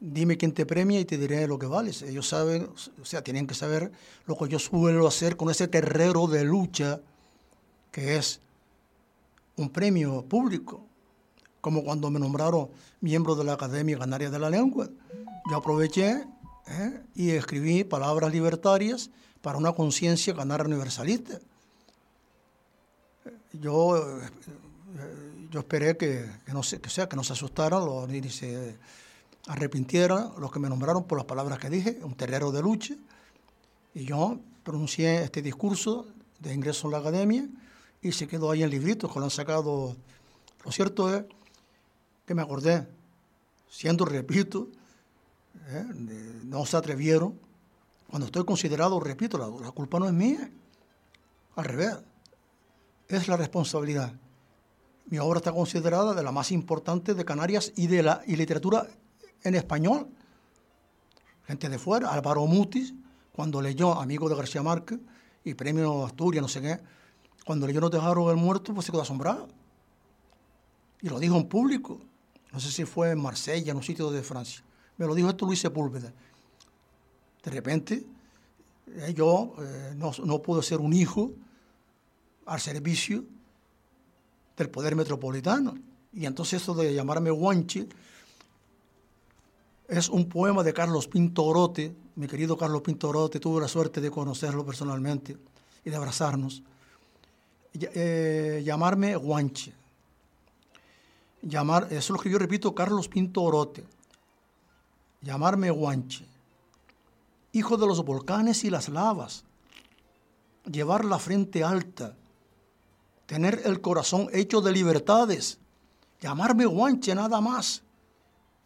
[0.00, 2.02] Dime quién te premia y te diré lo que vales.
[2.02, 2.68] Ellos saben,
[3.00, 3.90] o sea, tienen que saber
[4.26, 7.00] lo que yo suelo hacer con ese terrero de lucha
[7.90, 8.40] que es
[9.56, 10.84] un premio público,
[11.60, 12.68] como cuando me nombraron
[13.00, 14.88] miembro de la Academia Canaria de la Lengua.
[15.50, 16.24] Yo aproveché
[16.68, 17.02] ¿eh?
[17.16, 19.10] y escribí palabras libertarias
[19.42, 21.40] para una conciencia canaria universalista.
[23.52, 24.30] Yo, eh,
[25.50, 28.76] yo esperé que, no se, que, sea, que no se asustaran ni se
[29.48, 32.94] arrepintieran los que me nombraron por las palabras que dije, un terrero de lucha.
[33.94, 36.06] Y yo pronuncié este discurso
[36.38, 37.48] de ingreso a la academia
[38.02, 39.96] y se quedó ahí en libritos que lo han sacado.
[40.64, 41.24] Lo cierto es
[42.26, 42.86] que me acordé,
[43.70, 44.68] siendo, repito,
[45.68, 45.84] ¿eh?
[46.44, 47.38] no se atrevieron.
[48.10, 50.50] Cuando estoy considerado, repito, la, culpa no es mía,
[51.56, 51.96] al revés,
[53.08, 54.12] es la responsabilidad.
[55.06, 58.86] Mi obra está considerada de la más importante de Canarias y de la y literatura
[59.42, 60.08] en español.
[61.46, 62.94] Gente de fuera, Álvaro Mutis,
[63.32, 64.98] cuando leyó Amigo de García Márquez
[65.44, 66.80] y Premio Asturias, no sé qué,
[67.44, 69.48] cuando leyó No dejaron el muerto, pues se quedó asombrado.
[71.00, 72.00] Y lo dijo en público.
[72.52, 74.62] No sé si fue en Marsella, en un sitio de Francia.
[74.96, 76.12] Me lo dijo esto Luis Sepúlveda.
[77.42, 78.04] De repente,
[78.88, 81.32] eh, yo eh, no, no puedo ser un hijo
[82.46, 83.24] al servicio
[84.56, 85.74] del poder metropolitano.
[86.12, 87.88] Y entonces eso de llamarme guanche
[89.88, 91.94] es un poema de Carlos Pinto Orote.
[92.14, 95.36] Mi querido Carlos Pinto Orote, tuve la suerte de conocerlo personalmente
[95.84, 96.62] y de abrazarnos.
[97.72, 99.72] Eh, llamarme guanche.
[101.42, 103.84] Llamar, eso lo escribió, repito, Carlos Pinto Orote
[105.20, 106.24] llamarme guanche,
[107.52, 109.44] hijo de los volcanes y las lavas,
[110.70, 112.16] llevar la frente alta,
[113.26, 115.58] tener el corazón hecho de libertades,
[116.20, 117.82] llamarme guanche nada más,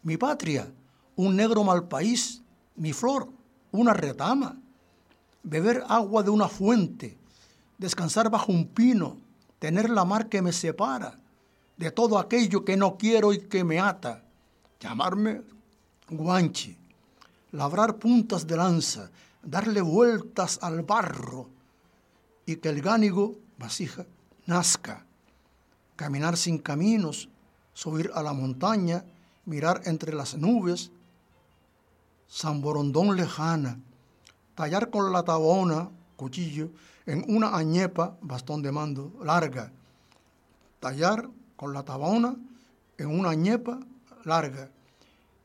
[0.03, 0.71] mi patria,
[1.15, 2.41] un negro mal país,
[2.75, 3.29] mi flor,
[3.71, 4.57] una retama,
[5.43, 7.17] beber agua de una fuente,
[7.77, 9.17] descansar bajo un pino,
[9.59, 11.19] tener la mar que me separa
[11.77, 14.23] de todo aquello que no quiero y que me ata,
[14.79, 15.41] llamarme
[16.09, 16.77] guanche,
[17.51, 19.09] labrar puntas de lanza,
[19.41, 21.49] darle vueltas al barro
[22.45, 24.05] y que el gánigo, vasija,
[24.45, 25.05] nazca,
[25.95, 27.29] caminar sin caminos,
[27.73, 29.05] subir a la montaña,
[29.45, 30.91] mirar entre las nubes,
[32.33, 33.79] San Borondón lejana,
[34.55, 36.71] tallar con la tabona, cuchillo,
[37.05, 39.71] en una añepa, bastón de mando, larga,
[40.79, 42.35] tallar con la tabona
[42.97, 43.79] en una añepa
[44.23, 44.71] larga,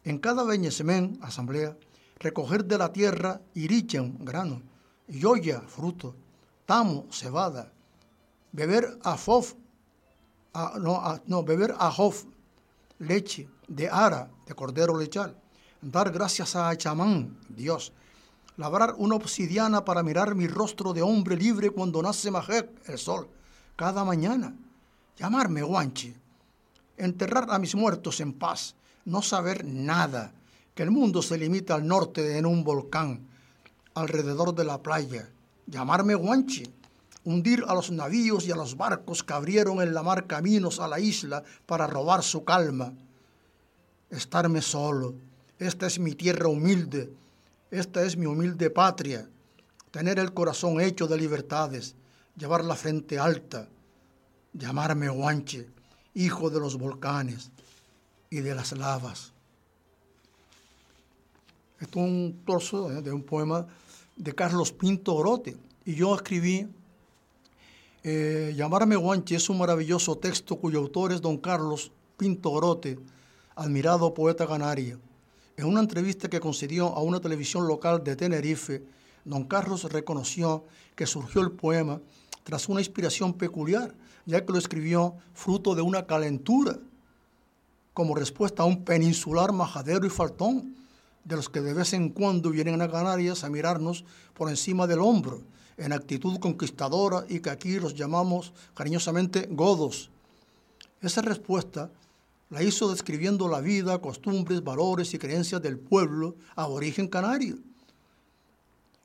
[0.03, 1.77] en cada beñesemén, asamblea,
[2.21, 4.63] recoger de la tierra irichen, grano,
[5.09, 6.15] yoya, fruto,
[6.65, 7.71] tamo, cebada,
[8.51, 9.19] beber a,
[10.79, 12.25] no, a, no, beber ajof,
[12.99, 15.37] leche, de ara, de cordero lechal,
[15.81, 17.93] dar gracias a chamán, Dios,
[18.57, 23.29] labrar una obsidiana para mirar mi rostro de hombre libre cuando nace Majek, el sol,
[23.77, 24.55] cada mañana,
[25.17, 26.15] llamarme guanche,
[26.97, 28.75] enterrar a mis muertos en paz,
[29.05, 30.33] no saber nada,
[30.75, 33.27] que el mundo se limita al norte en un volcán,
[33.95, 35.29] alrededor de la playa,
[35.67, 36.65] llamarme guanche,
[37.25, 40.89] hundir a los navíos y a los barcos que abrieron en la mar caminos a
[40.89, 42.93] la isla para robar su calma,
[44.11, 45.15] estarme solo,
[45.59, 47.13] esta es mi tierra humilde,
[47.71, 49.29] esta es mi humilde patria,
[49.91, 51.95] tener el corazón hecho de libertades,
[52.37, 53.69] llevar la frente alta,
[54.53, 55.69] llamarme guanche,
[56.15, 57.51] hijo de los volcanes,
[58.31, 59.33] y de las lavas.
[61.81, 63.67] Esto es un trozo de un poema
[64.17, 65.57] de Carlos Pinto Orote.
[65.85, 66.69] Y yo escribí,
[68.03, 72.99] eh, Llamarme Guanche es un maravilloso texto cuyo autor es don Carlos Pinto Orote,
[73.55, 74.99] admirado poeta canario.
[75.59, 78.85] En una entrevista que concedió a una televisión local de Tenerife,
[79.25, 80.63] don Carlos reconoció
[80.95, 82.01] que surgió el poema
[82.45, 83.93] tras una inspiración peculiar,
[84.25, 86.79] ya que lo escribió fruto de una calentura
[87.93, 90.77] como respuesta a un peninsular majadero y faltón,
[91.25, 94.05] de los que de vez en cuando vienen a Canarias a mirarnos
[94.35, 95.43] por encima del hombro,
[95.77, 100.09] en actitud conquistadora y que aquí los llamamos cariñosamente godos.
[101.01, 101.91] Esa respuesta
[102.51, 107.59] la hizo describiendo la vida, costumbres, valores y creencias del pueblo aborigen canario.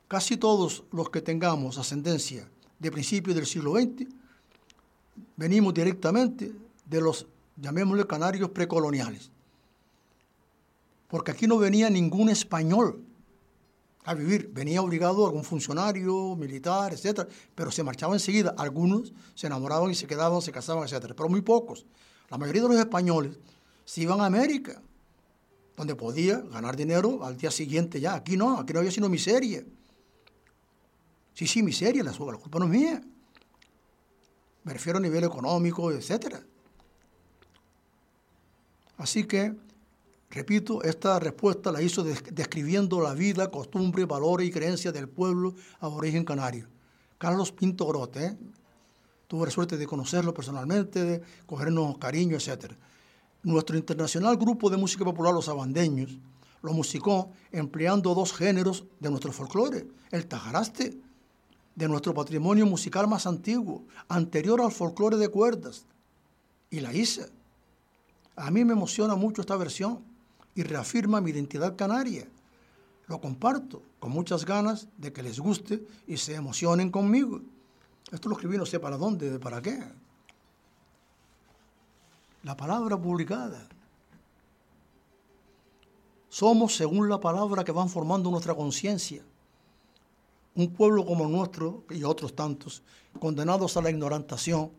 [0.08, 4.06] Casi todos los que tengamos ascendencia de principios del siglo XX
[5.36, 6.52] venimos directamente
[6.86, 7.26] de los,
[7.56, 9.30] llamémosle, canarios precoloniales.
[11.08, 13.04] Porque aquí no venía ningún español
[14.04, 14.50] a vivir.
[14.52, 18.54] Venía obligado algún funcionario, militar, etcétera, pero se marchaba enseguida.
[18.56, 21.86] Algunos se enamoraban y se quedaban, se casaban, etcétera, pero muy pocos.
[22.34, 23.36] La mayoría de los españoles
[23.84, 24.82] se iban a América,
[25.76, 28.14] donde podía ganar dinero al día siguiente ya.
[28.14, 29.64] Aquí no, aquí no había sino miseria.
[31.32, 33.00] Sí, sí, miseria, la, la culpa no es mía.
[34.64, 36.42] Me refiero a nivel económico, etcétera.
[38.98, 39.54] Así que
[40.28, 46.24] Repito, esta respuesta la hizo describiendo la vida, costumbre, valores y creencias del pueblo aborigen
[46.24, 46.66] canario.
[47.18, 48.36] Carlos Pinto Grote, ¿eh?
[49.34, 52.72] Tuve la suerte de conocerlo personalmente, de cogernos cariño, etc.
[53.42, 56.16] Nuestro internacional grupo de música popular, los abandeños,
[56.62, 60.96] lo musicó empleando dos géneros de nuestro folclore, el tajaraste,
[61.74, 65.84] de nuestro patrimonio musical más antiguo, anterior al folclore de cuerdas,
[66.70, 67.26] y la isa.
[68.36, 69.98] A mí me emociona mucho esta versión
[70.54, 72.28] y reafirma mi identidad canaria.
[73.08, 77.40] Lo comparto con muchas ganas de que les guste y se emocionen conmigo.
[78.10, 79.82] Esto lo escribí no sé para dónde, para qué.
[82.42, 83.66] La palabra publicada.
[86.28, 89.22] Somos, según la palabra que van formando nuestra conciencia,
[90.56, 92.82] un pueblo como nuestro y otros tantos,
[93.18, 94.70] condenados a la ignorantación,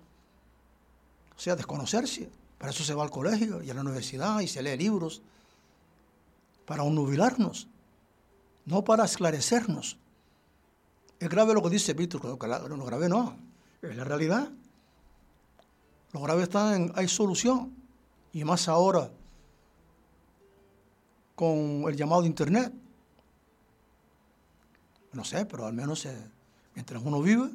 [1.36, 2.30] o sea, desconocerse.
[2.58, 5.22] Para eso se va al colegio y a la universidad y se lee libros
[6.66, 7.68] para unubilarnos,
[8.66, 9.98] no para esclarecernos.
[11.20, 13.38] Es grave lo que dice Víctor, lo grave no,
[13.82, 14.50] es la realidad.
[16.12, 17.74] Lo grave está en, hay solución,
[18.32, 19.12] y más ahora
[21.36, 22.74] con el llamado Internet.
[25.14, 26.32] No sé, pero al menos eh,
[26.74, 27.50] mientras uno vive,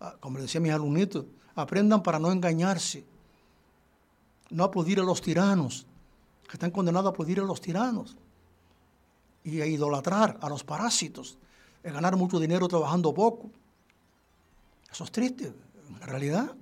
[0.00, 1.26] ah, como decía mis alumnitos,
[1.56, 3.04] aprendan para no engañarse,
[4.50, 5.86] no aplaudir a los tiranos,
[6.48, 8.16] que están condenados a aplaudir a los tiranos
[9.42, 11.38] y a idolatrar a los parásitos,
[11.84, 13.50] a ganar mucho dinero trabajando poco.
[14.90, 15.52] Eso es triste,
[16.00, 16.54] la realidad.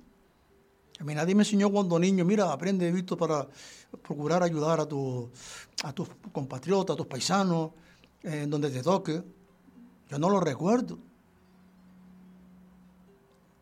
[0.99, 3.49] A mí nadie me enseñó cuando niño, mira, aprende, visto, para
[4.03, 5.31] procurar ayudar a, tu,
[5.85, 7.73] a tus compatriotas, a tus paisanos,
[8.23, 9.23] en donde te toque.
[10.09, 10.99] Yo no lo recuerdo.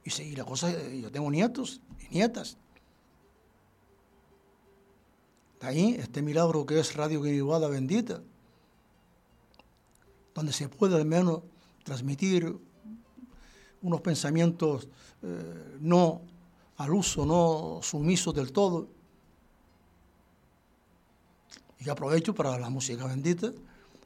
[0.05, 2.57] Y, sí, la cosa, yo tengo nietos y nietas
[5.61, 8.23] ahí este milagro que es Radio Guiniguada Bendita,
[10.41, 11.43] donde se puede al menos
[11.85, 12.57] transmitir
[13.83, 14.89] unos pensamientos
[15.23, 16.23] eh, no
[16.79, 18.89] al uso, no sumisos del todo.
[21.79, 23.53] Y aprovecho para la música bendita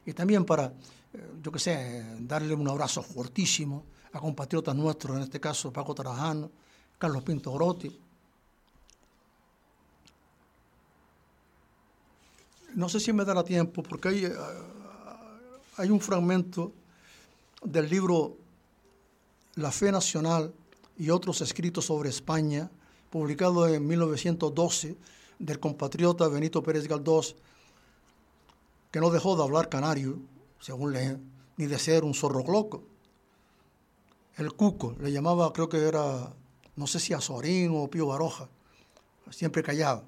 [0.04, 0.72] y también para,
[1.12, 5.94] eh, yo qué sé, darle un abrazo fortísimo a compatriotas nuestros, en este caso Paco
[5.94, 6.50] Tarajano,
[6.98, 7.96] Carlos Pinto Grotti,
[12.74, 14.32] No sé si me dará tiempo, porque hay, eh,
[15.76, 16.72] hay un fragmento
[17.62, 18.36] del libro
[19.56, 20.52] La Fe Nacional
[20.96, 22.70] y otros escritos sobre España,
[23.10, 24.96] publicado en 1912
[25.38, 27.34] del compatriota Benito Pérez Galdós,
[28.90, 30.18] que no dejó de hablar canario,
[30.60, 31.16] según lee,
[31.56, 32.84] ni de ser un zorro loco.
[34.36, 36.32] El cuco, le llamaba, creo que era,
[36.76, 38.48] no sé si Azorín o Pío Baroja,
[39.30, 40.04] siempre callaba.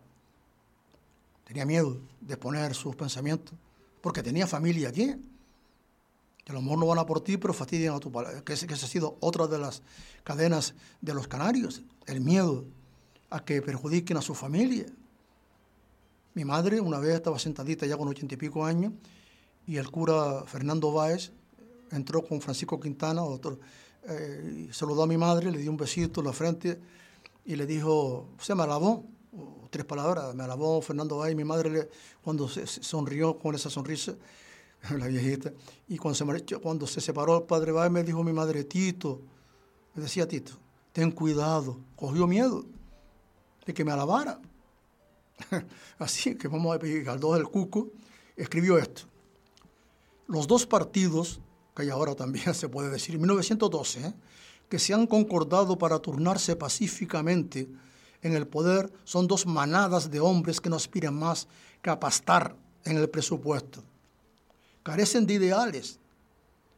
[1.44, 3.54] Tenía miedo de exponer sus pensamientos,
[4.00, 5.14] porque tenía familia aquí.
[6.46, 8.44] Que a no van a por ti, pero fastidian a tu padre.
[8.44, 9.82] Que, esa ha sido otra de las
[10.22, 12.64] cadenas de los canarios, el miedo
[13.30, 14.86] a que perjudiquen a su familia.
[16.34, 18.92] Mi madre una vez estaba sentadita ya con ochenta y pico años
[19.66, 21.32] y el cura Fernando Báez
[21.90, 23.58] entró con Francisco Quintana, otro,
[24.08, 26.80] eh, saludó a mi madre, le dio un besito en la frente
[27.44, 29.04] y le dijo, se me alabó
[29.70, 30.34] tres palabras.
[30.34, 31.88] Me alabó Fernando Bay, mi madre,
[32.22, 34.14] cuando se, sonrió con esa sonrisa,
[34.98, 35.52] la viejita.
[35.88, 39.20] Y cuando se, cuando se separó el padre Bay, me dijo mi madre, Tito,
[39.94, 40.52] me decía Tito,
[40.92, 41.78] ten cuidado.
[41.96, 42.64] Cogió miedo
[43.64, 44.40] de que me alabara.
[45.98, 47.90] Así que vamos a pedir, Galdós del Cuco
[48.36, 49.02] escribió esto.
[50.26, 51.40] Los dos partidos,
[51.74, 54.14] que hay ahora también se puede decir, en 1912, ¿eh?
[54.68, 57.68] que se han concordado para turnarse pacíficamente
[58.22, 61.46] en el poder son dos manadas de hombres que no aspiran más
[61.82, 63.84] que a pastar en el presupuesto.
[64.86, 65.98] Carecen de ideales.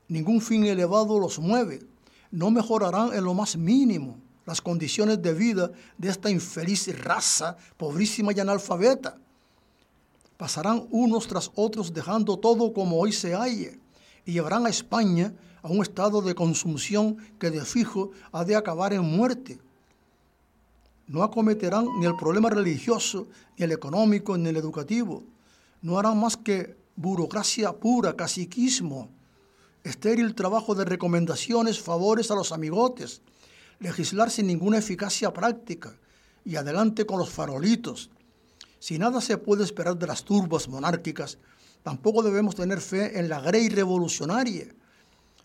[0.08, 1.80] Ningún fin elevado los mueve.
[2.30, 8.32] No mejorarán en lo más mínimo las condiciones de vida de esta infeliz raza, pobrísima
[8.32, 9.18] y analfabeta.
[10.38, 13.78] Pasarán unos tras otros dejando todo como hoy se halle
[14.24, 18.94] y llevarán a España a un estado de consumción que de fijo ha de acabar
[18.94, 19.58] en muerte.
[21.06, 23.28] No acometerán ni el problema religioso,
[23.58, 25.24] ni el económico, ni el educativo.
[25.82, 29.08] No harán más que burocracia pura, caciquismo,
[29.84, 33.22] estéril trabajo de recomendaciones, favores a los amigotes,
[33.78, 35.96] legislar sin ninguna eficacia práctica
[36.44, 38.10] y adelante con los farolitos.
[38.80, 41.38] Si nada se puede esperar de las turbas monárquicas,
[41.84, 44.74] tampoco debemos tener fe en la grey revolucionaria.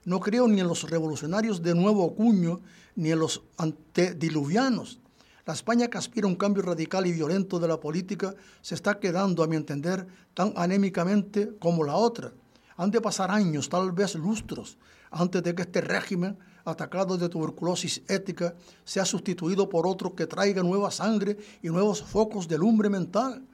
[0.06, 2.62] No creo ni en los revolucionarios de nuevo cuño,
[2.96, 5.00] ni en los antediluvianos.
[5.46, 9.00] La España que aspira a un cambio radical y violento de la política se está
[9.00, 12.32] quedando, a mi entender, tan anémicamente como la otra.
[12.78, 14.78] Han de pasar años, tal vez lustros,
[15.12, 20.64] antes de que este régimen, atacado de tuberculosis ética, sea sustituido por otro que traiga
[20.64, 23.46] nueva sangre y nuevos focos de lumbre mental.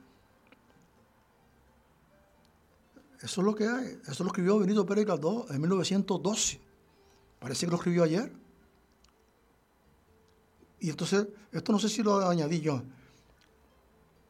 [3.21, 3.99] Eso es lo que hay.
[4.07, 6.61] Eso lo escribió Benito Pérez Galdós en 1912.
[7.39, 8.31] Parece que lo escribió ayer.
[10.79, 12.81] Y entonces, esto no sé si lo añadí yo.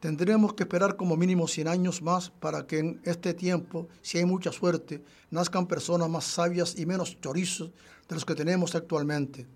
[0.00, 4.24] Tendremos que esperar como mínimo 100 años más para que en este tiempo, si hay
[4.24, 7.70] mucha suerte, nazcan personas más sabias y menos chorizos
[8.08, 9.46] de los que tenemos actualmente.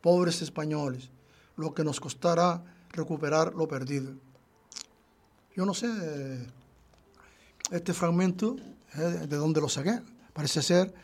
[0.00, 1.10] Pobres españoles,
[1.56, 4.14] lo que nos costará recuperar lo perdido.
[5.54, 5.86] Yo no sé
[7.70, 8.56] este fragmento
[8.96, 9.26] ¿eh?
[9.28, 10.00] de dónde lo saqué.
[10.32, 10.94] Parece ser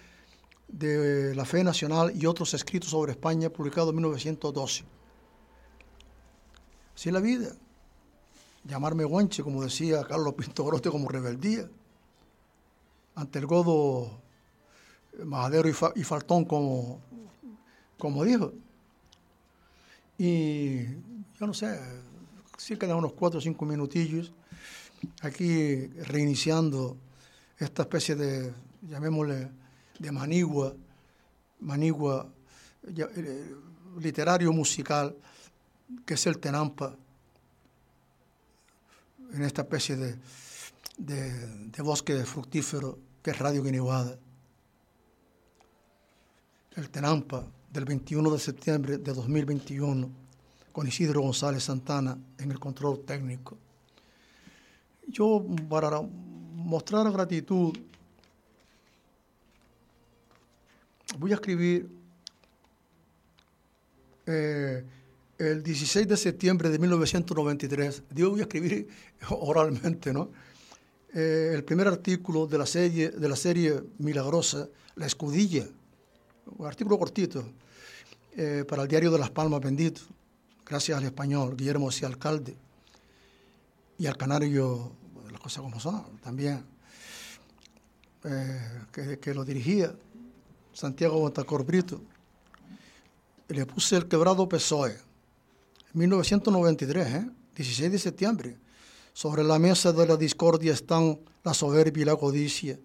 [0.68, 4.95] de La Fe Nacional y otros escritos sobre España, publicado en 1912.
[6.97, 7.55] Así la vida
[8.66, 11.68] llamarme guanche, como decía Carlos Pinto Grote, como rebeldía,
[13.14, 14.20] ante el godo
[15.24, 17.01] Majadero y, Faltón, como,
[17.99, 18.53] como dijo.
[20.18, 20.84] Y
[21.38, 21.78] yo no sé,
[22.59, 24.32] sí quedan unos cuatro o cinco minutillos
[25.20, 26.97] aquí reiniciando
[27.59, 29.51] esta especie de, llamémosle,
[29.99, 30.74] de manigua,
[31.61, 32.28] manigua
[32.86, 33.55] eh,
[33.99, 35.16] literario musical,
[36.05, 36.97] que es el Tenampa
[39.32, 40.16] en esta especie de,
[40.99, 44.18] de, bosque fructífero que es Radio Guiniguada.
[46.76, 50.11] El Tenampa del 21 de septiembre de 2021
[50.72, 53.57] con Isidro González Santana en el control técnico.
[55.09, 57.76] Yo para mostrar gratitud
[61.18, 61.89] voy a escribir
[64.26, 64.84] eh,
[65.39, 68.89] el 16 de septiembre de 1993, yo voy a escribir
[69.28, 70.30] oralmente, ¿no?
[71.12, 75.66] Eh, el primer artículo de la, serie, de la serie milagrosa, La Escudilla,
[76.59, 77.45] un artículo cortito,
[78.37, 80.03] eh, para el diario de Las Palmas Bendito,
[80.64, 82.05] gracias al español Guillermo C.
[82.05, 82.55] Alcalde
[83.99, 84.93] y al canario,
[85.30, 86.64] las cosas como son, también,
[88.24, 89.95] eh, que, lo dirigía,
[90.72, 92.03] Santiago Montacor Brito.
[93.49, 95.05] Le puse el quebrado PSOE
[95.93, 97.91] 1993, 16 ¿eh?
[97.91, 98.57] de septiembre.
[99.12, 102.78] Sobre la mesa de la discordia están la soberbia y la codicia,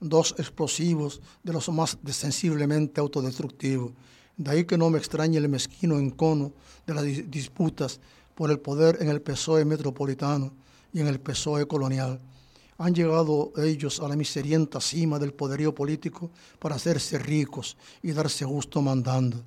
[0.00, 3.92] dos explosivos de los más sensiblemente autodestructivos.
[4.36, 6.52] De ahí que no me extrañe el mezquino encono
[6.86, 8.00] de las disputas
[8.34, 10.52] por el poder en el PSOE metropolitano
[10.92, 12.20] y en el PSOE colonial.
[12.78, 18.44] Han llegado ellos a la miserienta cima del poderío político para hacerse ricos y darse
[18.44, 19.42] gusto mandando.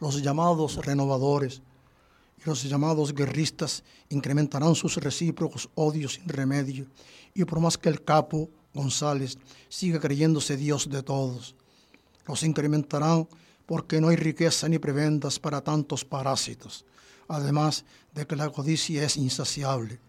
[0.00, 1.62] Los llamados renovadores,
[2.44, 6.86] los llamados guerristas incrementarán sus recíprocos odios sin remedio,
[7.34, 11.54] y por más que el capo González siga creyéndose Dios de todos,
[12.26, 13.28] los incrementarán
[13.66, 16.84] porque no hay riqueza ni prebendas para tantos parásitos,
[17.28, 20.00] además de que la codicia es insaciable.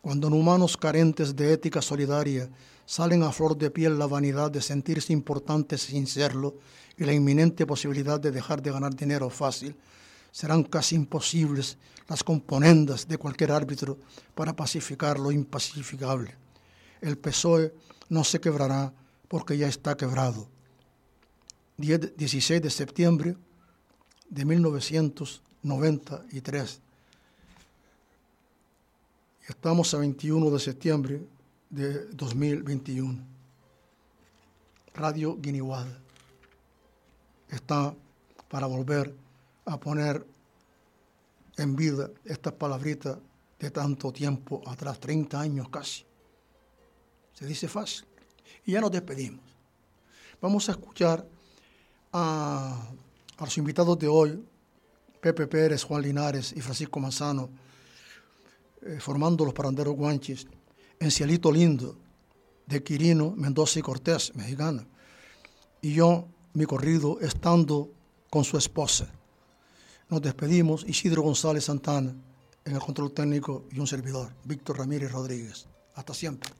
[0.00, 2.50] Cuando en humanos carentes de ética solidaria
[2.86, 6.56] salen a flor de piel la vanidad de sentirse importantes sin serlo
[6.96, 9.76] y la inminente posibilidad de dejar de ganar dinero fácil,
[10.32, 11.78] serán casi imposibles
[12.08, 13.98] las componendas de cualquier árbitro
[14.34, 16.34] para pacificar lo impacificable.
[17.00, 17.72] El PSOE
[18.08, 18.92] no se quebrará
[19.28, 20.48] porque ya está quebrado.
[21.76, 23.36] 16 de septiembre
[24.28, 26.80] de 1993.
[29.48, 31.22] Estamos a 21 de septiembre
[31.68, 33.30] de 2021.
[34.94, 35.98] Radio Guiniguada
[37.48, 37.94] está
[38.48, 39.21] para volver
[39.64, 40.26] a poner
[41.56, 43.18] en vida estas palabritas
[43.58, 46.04] de tanto tiempo atrás, 30 años casi.
[47.32, 48.06] Se dice fácil.
[48.64, 49.40] Y ya nos despedimos.
[50.40, 51.26] Vamos a escuchar
[52.12, 52.90] a,
[53.38, 54.44] los invitados de hoy,
[55.20, 57.48] Pepe Pérez, Juan Linares y Francisco Manzano,
[58.82, 60.46] eh, formando los paranderos guanchis,
[60.98, 61.96] en Cielito Lindo,
[62.66, 64.84] de Quirino, Mendoza y Cortés, mexicano.
[65.80, 67.90] Y yo, mi corrido, estando
[68.30, 69.12] con su esposa.
[70.12, 72.14] Nos despedimos, Isidro González Santana,
[72.66, 75.66] en el control técnico y un servidor, Víctor Ramírez Rodríguez.
[75.94, 76.50] Hasta siempre.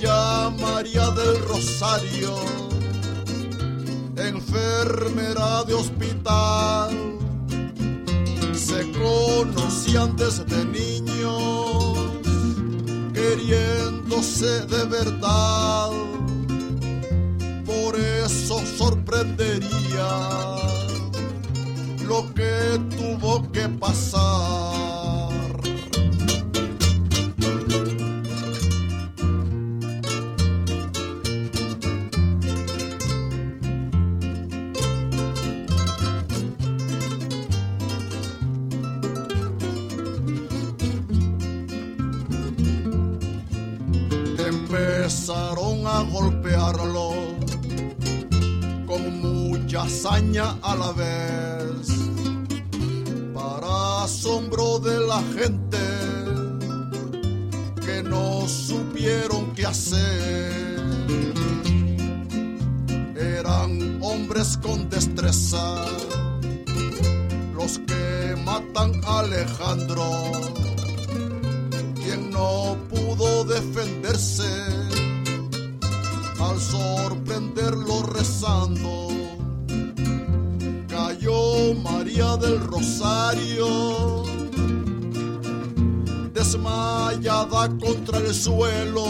[0.00, 2.34] y ella María del Rosario,
[4.16, 6.90] enfermera de hospital.
[8.52, 11.94] Se conocían desde niños
[13.12, 15.90] queriéndose de verdad.
[17.64, 20.08] Por eso sorprendería
[22.06, 24.77] lo que tuvo que pasar.
[48.86, 51.88] Con mucha hazaña a la vez
[53.34, 55.78] para asombro de la gente
[57.80, 60.76] que no supieron qué hacer.
[63.16, 65.86] Eran hombres con destreza
[67.54, 70.04] los que matan a Alejandro,
[71.94, 74.97] quien no pudo defenderse
[76.58, 79.08] sorprenderlo rezando
[80.98, 84.24] cayó María del Rosario,
[86.34, 89.06] desmayada contra el suelo.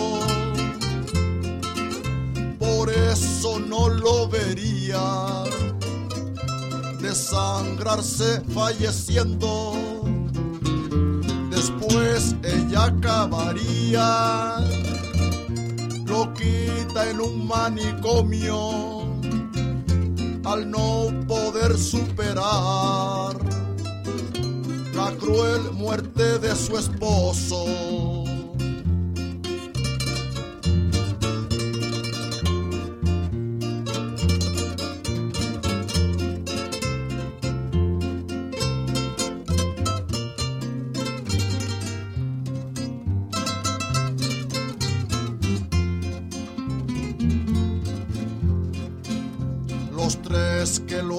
[2.59, 5.45] Por eso no lo vería
[7.01, 9.73] desangrarse falleciendo.
[11.51, 14.59] Después ella acabaría
[16.19, 19.03] loquita en un manicomio
[20.45, 23.37] al no poder superar
[24.95, 28.28] la cruel muerte de su esposo.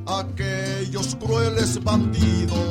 [0.06, 2.69] aquellos crueles bandidos.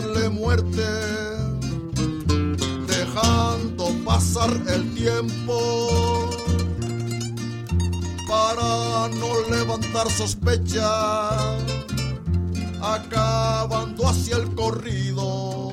[0.00, 0.86] Darle muerte
[2.86, 6.30] dejando pasar el tiempo
[8.28, 11.56] para no levantar sospecha,
[12.80, 15.70] acabando hacia el corrido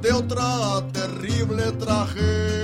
[0.00, 2.61] de otra terrible tragedia.